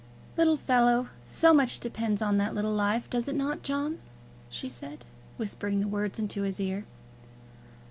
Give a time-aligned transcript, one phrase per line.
[0.35, 1.09] "Little fellow!
[1.23, 3.99] So much depends on that little life, does it not, John?"
[4.49, 5.05] she said,
[5.37, 6.85] whispering the words into his ear.